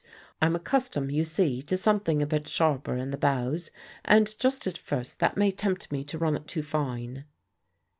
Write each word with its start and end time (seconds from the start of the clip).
I'm 0.41 0.55
accustomed, 0.55 1.11
you 1.11 1.23
see, 1.23 1.61
to 1.61 1.77
something 1.77 2.23
a 2.23 2.25
bit 2.25 2.47
sharper 2.47 2.95
in 2.97 3.11
the 3.11 3.19
bows, 3.19 3.69
and 4.03 4.35
just 4.39 4.65
at 4.65 4.75
first 4.75 5.19
that 5.19 5.37
may 5.37 5.51
tempt 5.51 5.91
me 5.91 6.03
to 6.05 6.17
run 6.17 6.35
it 6.35 6.47
too 6.47 6.63
fine." 6.63 7.25